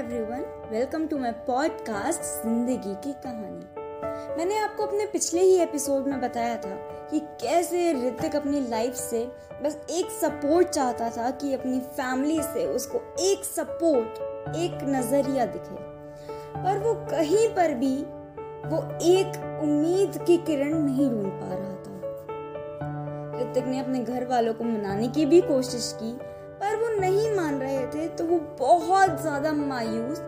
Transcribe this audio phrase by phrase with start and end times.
[0.00, 3.64] Everyone welcome to my podcast ज़िंदगी की कहानी
[4.36, 6.70] मैंने आपको अपने पिछले ही एपिसोड में बताया था
[7.10, 9.32] कि कैसे ऋतिक अपनी लाइफ से
[9.62, 14.08] बस एक सपोर्ट चाहता था कि अपनी फैमिली से उसको एक सपोर्ट
[14.56, 15.76] एक नज़रिया दिखे।
[16.64, 17.96] पर वो कहीं पर भी
[18.68, 22.00] वो एक उम्मीद की किरण नहीं ढूंढ पा रहा था।
[23.40, 26.18] ऋतिक ने अपने घर वालों को मनाने की भी कोशिश की
[26.60, 30.20] पर वो नहीं मान रहे थे तो वो बहुत ज़्यादा मायूस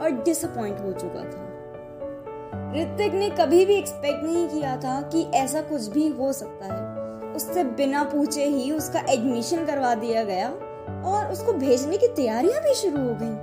[0.00, 1.46] और डिसअपॉइंट हो चुका था।
[2.74, 7.32] ऋतिक ने कभी भी एक्सपेक्ट नहीं किया था कि ऐसा कुछ भी हो सकता है।
[7.34, 10.48] उससे बिना पूछे ही उसका एडमिशन करवा दिया गया
[11.06, 13.34] और उसको भेजने की तैयारियाँ भी शुरू हो गई।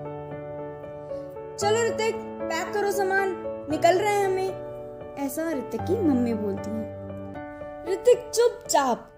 [1.57, 3.35] चलो ऋतिक पैक करो सामान,
[3.71, 9.11] निकल रहे हैं हमें। ऐसा ऋतिक की मम्मी बोलती है। ऋतिक चुपचाप,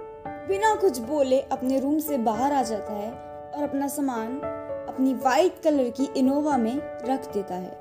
[0.47, 3.11] बिना कुछ बोले अपने रूम से बाहर आ जाता है
[3.57, 4.39] और अपना सामान
[4.89, 7.79] अपनी वाइट कलर की इनोवा में रख देता है।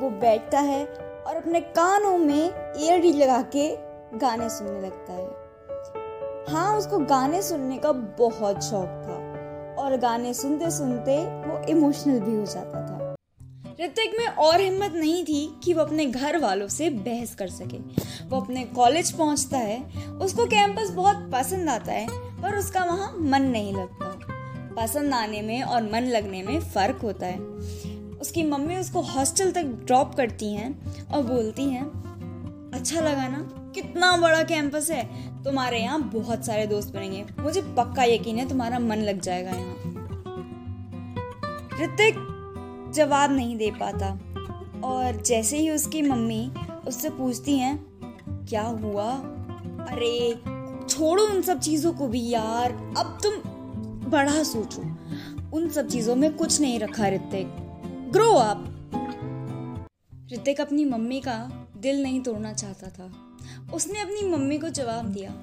[0.00, 0.84] वो बैठता है
[1.26, 3.68] और अपने कानों में ईयर लगा के
[4.18, 5.26] गाने सुनने लगता है।
[6.54, 9.16] हाँ उसको गाने सुनने का बहुत शौक था
[9.82, 13.14] और गाने सुनते सुनते वो इमोशनल भी हो जाता था।
[13.80, 17.78] ऋतिक में और हिम्मत नहीं थी कि वो अपने घर वालों से बहस कर सके।
[18.28, 19.82] वो अपने कॉलेज पहुँचता है,
[20.22, 22.06] उसको कैंपस बहुत पसंद आता है,
[22.42, 24.07] पर उसका वहाँ मन नहीं लगता।
[24.78, 27.38] पसंद आने में और मन लगने में फ़र्क होता है।
[28.20, 30.68] उसकी मम्मी उसको हॉस्टल तक ड्रॉप करती हैं
[31.06, 31.84] और बोलती हैं
[32.74, 33.38] अच्छा लगा ना,
[33.74, 35.04] कितना बड़ा कैंपस है,
[35.44, 39.74] तुम्हारे यहाँ बहुत सारे दोस्त बनेंगे। मुझे पक्का यकीन है तुम्हारा मन लग जाएगा यहाँ।
[41.80, 42.14] ऋतिक
[42.94, 44.08] जवाब नहीं दे पाता
[44.84, 46.50] और जैसे ही उसकी मम्मी
[46.86, 47.76] उससे पूछती हैं,
[48.48, 49.10] क्या हुआ?
[49.88, 50.34] अरे,
[50.88, 53.34] छोड़ो उन सब चीज़ों को भी यार, अब तुम
[54.10, 54.82] बड़ा सोचो।
[55.56, 57.46] उन सब चीज़ों में कुछ नहीं रखा ऋतिक
[58.12, 58.64] ग्रो अप।
[60.32, 63.12] ऋतिक अपनी मम्मी का दिल नहीं तोड़ना चाहता था।
[63.74, 65.42] उसने अपनी मम्मी को जवाब दिया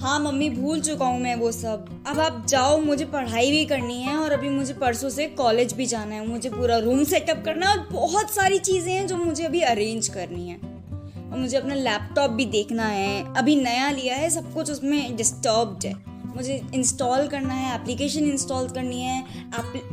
[0.00, 4.02] हाँ मम्मी, भूल चुका हूँ मैं वो सब। अब आप जाओ, मुझे पढ़ाई भी करनी
[4.02, 7.66] है और अभी मुझे परसों से कॉलेज भी जाना है। मुझे पूरा रूम सेटअप करना
[7.66, 10.56] है और बहुत सारी चीज़ें हैं जो मुझे अभी अरेंज करनी है।
[11.32, 15.86] और मुझे अपना लैपटॉप भी देखना है। अभी नया लिया है, सब कुछ उसमें डिस्टर्ब्ड
[15.86, 19.24] है। मुझे इंस्टॉल करना है एप्लीकेशन इंस्टॉल करनी है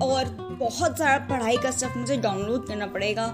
[0.01, 3.33] और बहुत सारा पढ़ाई का स्टफ़ मुझे डाउनलोड करना पड़ेगा।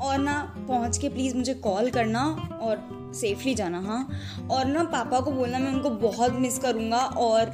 [0.00, 2.24] और ना पहुँच के प्लीज़ मुझे कॉल करना
[2.62, 4.08] और सेफली जाना हाँ।
[4.50, 7.50] और ना पापा को बोलना, मैं उनको बहुत मिस करूँगा और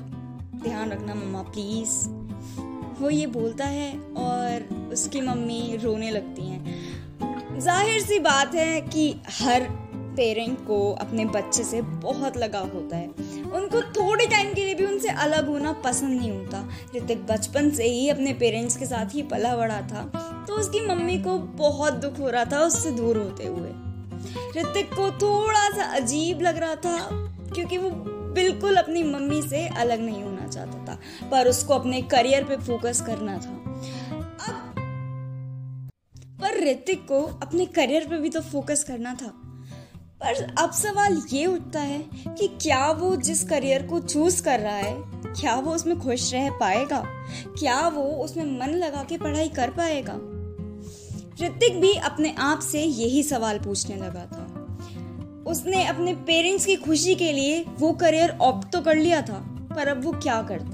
[0.64, 2.09] ध्यान रखना मम्मा प्लीज़
[3.00, 9.10] वो ये बोलता है और उसकी मम्मी रोने लगती हैं। ज़ाहिर सी बात है कि
[9.41, 9.69] हर
[10.16, 13.09] पेरेंट को अपने बच्चे से बहुत लगाव होता है।
[13.53, 13.81] उनको
[14.24, 18.08] थोड़े टाइम के लिए भी उनसे अलग होना पसंद नहीं होता। ऋतिक बचपन से ही
[18.08, 20.02] अपने पेरेंट्स के साथ ही पला बड़ा था
[20.48, 23.70] तो उसकी मम्मी को बहुत दुख हो रहा था उससे दूर होते हुए।
[24.56, 26.96] ऋतिक को थोड़ा सा अजीब लग रहा था,
[27.54, 27.90] क्योंकि वो
[28.34, 30.98] बिल्कुल अपनी मम्मी से अलग नहीं होना चाहता था,
[31.30, 33.54] पर उसको अपने करियर पे फोकस करना था।
[34.46, 34.74] अब,
[36.40, 39.32] पर ऋतिक को अपने करियर पे भी तो फोकस करना था।
[40.24, 41.98] पर अब सवाल ये उठता है
[42.28, 44.94] कि क्या वो जिस करियर को चूज़ कर रहा है,
[45.32, 47.02] क्या वो उसमें खुश रह पाएगा?
[47.58, 50.14] क्या वो उसमें मन लगा के पढ़ाई कर पाएगा?
[51.40, 54.50] ऋतिक भी अपने आप से यही सवाल पूछने लगा था।
[55.50, 59.38] उसने अपने पेरेंट्स की खुशी के लिए वो करियर ऑप्ट तो कर लिया था,
[59.76, 60.73] पर अब वो क्या करता?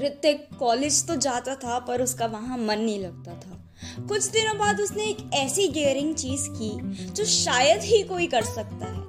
[0.00, 3.60] ऋतिक कॉलेज तो जाता था, पर उसका वहाँ मन नहीं लगता था।
[4.08, 6.70] कुछ दिनों बाद उसने एक ऐसी डेयरिंग चीज़ की,
[7.06, 9.02] जो शायद ही कोई कर सकता है।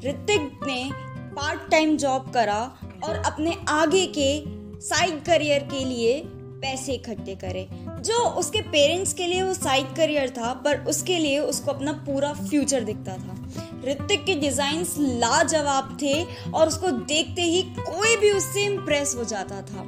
[0.00, 0.90] ऋतिक ने
[1.34, 2.60] पार्ट टाइम जॉब करा
[3.04, 4.42] और अपने आगे के
[4.80, 6.22] साइड करियर के लिए
[6.62, 11.38] पैसे इकट्ठे करे, जो उसके पेरेंट्स के लिए वो साइड करियर था, पर उसके लिए
[11.38, 13.38] उसको अपना पूरा फ्यूचर दिखता था।
[13.84, 14.84] ऋतिक के डिज़ाइन
[15.18, 19.86] लाजवाब थे और उसको देखते ही कोई भी उससे इम्प्रेस हो जाता था।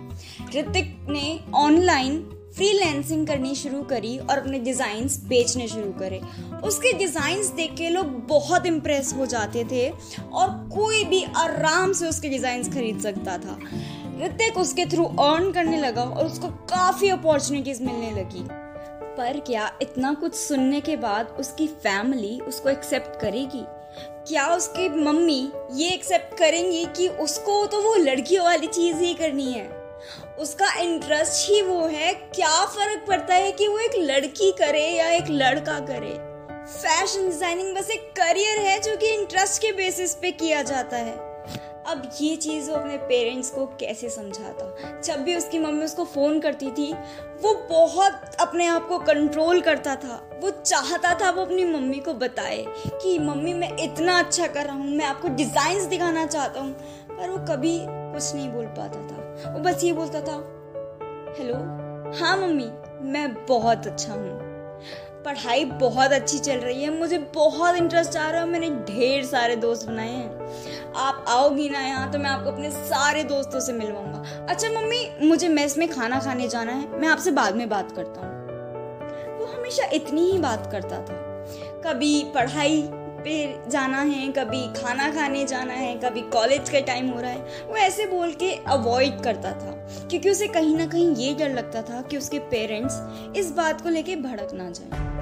[0.54, 2.18] ऋतिक ने ऑनलाइन
[2.56, 6.20] फ्रीलैंसिंग करनी शुरू करी और अपने डिज़ाइंस बेचने शुरू करे।
[6.64, 9.88] उसके डिज़ाइंस देख के लोग बहुत इम्प्रेस हो जाते थे
[10.22, 13.58] और कोई भी आराम से उसके डिज़ाइंस खरीद सकता था।
[14.20, 18.44] ऋतिक उसके थ्रू अर्न करने लगा और उसको काफ़ी अपॉर्चुनिटीज़ मिलने लगी।
[19.16, 23.64] पर क्या इतना कुछ सुनने के बाद उसकी फैमिली उसको एक्सेप्ट करेगी?
[24.28, 29.52] क्या उसकी मम्मी ये एक्सेप्ट करेंगी कि उसको तो वो लड़कियों वाली चीज़ ही करनी
[29.52, 29.66] है?
[30.38, 35.08] उसका इंटरेस्ट ही वो है, क्या फ़र्क पड़ता है कि वो एक लड़की करे या
[35.10, 36.14] एक लड़का करे?
[36.64, 41.33] फ़ैशन डिज़ाइनिंग बस एक करियर है जो कि इंटरेस्ट के बेसिस पे किया जाता है।
[41.94, 45.00] अब ये चीज़ वो अपने पेरेंट्स को कैसे समझाता?
[45.00, 46.92] जब भी उसकी मम्मी उसको फ़ोन करती थी,
[47.42, 52.14] वो बहुत अपने आप को कंट्रोल करता था। वो चाहता था वो अपनी मम्मी को
[52.14, 52.64] बताए
[53.02, 56.72] कि, मम्मी, मैं इतना अच्छा कर रहा हूँ, मैं आपको डिज़ाइंस दिखाना चाहता हूँ।
[57.10, 60.36] पर वो कभी कुछ नहीं बोल पाता था। वो बस ये बोलता था
[61.38, 61.54] हेलो
[62.24, 62.70] हाँ मम्मी,
[63.10, 64.54] मैं बहुत अच्छा हूँ।
[65.24, 69.56] पढ़ाई बहुत अच्छी चल रही है, मुझे बहुत इंटरेस्ट आ रहा है, मैंने ढेर सारे
[69.56, 74.46] दोस्त बनाए हैं। आप आओगी ना यहाँ तो मैं आपको अपने सारे दोस्तों से मिलवाऊँगा।
[74.46, 78.20] अच्छा मम्मी, मुझे मेस में खाना खाने जाना है, मैं आपसे बाद में बात करता
[78.20, 81.22] हूँ। वो हमेशा इतनी ही बात करता था।
[81.86, 82.82] कभी पढ़ाई
[83.24, 87.66] पे जाना है, कभी खाना खाने जाना है, कभी कॉलेज का टाइम हो रहा है,
[87.68, 89.72] वो ऐसे बोल के अवॉइड करता था।
[90.10, 93.00] क्योंकि उसे कहीं ना कहीं ये डर लगता था कि उसके पेरेंट्स
[93.36, 95.13] इस बात को लेके भड़क ना जाए।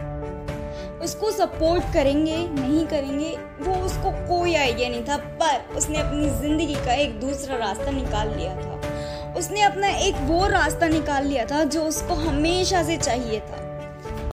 [1.02, 6.74] उसको सपोर्ट करेंगे, नहीं करेंगे, वो उसको कोई आइडिया नहीं था, पर उसने अपनी ज़िंदगी
[6.74, 11.62] का एक दूसरा रास्ता निकाल लिया था। उसने अपना एक वो रास्ता निकाल लिया था
[11.64, 14.30] जो उसको हमेशा से चाहिए था।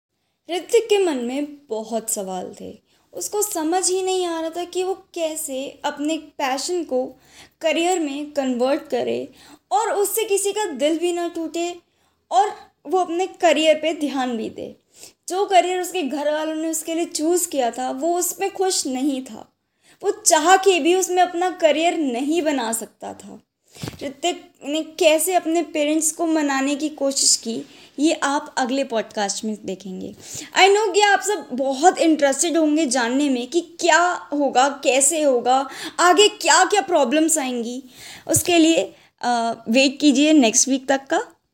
[0.50, 2.72] ऋतिक के मन में बहुत सवाल थे।
[3.14, 7.04] उसको समझ ही नहीं आ रहा था कि वो कैसे अपने पैशन को
[7.62, 9.28] करियर में कन्वर्ट करे
[9.72, 11.70] और उससे किसी का दिल भी ना टूटे
[12.32, 12.52] और
[12.88, 14.76] वो अपने करियर पे ध्यान भी दे।
[15.28, 19.22] जो करियर उसके घर वालों ने उसके लिए चूज़ किया था, वो उसमें खुश नहीं
[19.24, 19.48] था।
[20.02, 23.40] वो चाह के भी उसमें अपना करियर नहीं बना सकता था।
[24.04, 27.62] ऋतिक ने कैसे अपने पेरेंट्स को मनाने की कोशिश की,
[28.00, 30.14] ये आप अगले पॉडकास्ट में देखेंगे।
[30.56, 34.02] आई नो कि आप सब बहुत इंटरेस्टेड होंगे जानने में कि क्या
[34.34, 35.68] होगा, कैसे होगा,
[36.00, 37.82] आगे क्या क्या प्रॉब्लम्स आएँगी।
[38.28, 38.84] उसके लिए
[39.22, 41.22] वेट कीजिए नेक्स्ट वीक तक का।